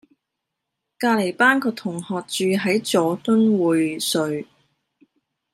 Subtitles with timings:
[0.97, 4.47] 隔離班個同學住喺佐敦匯萃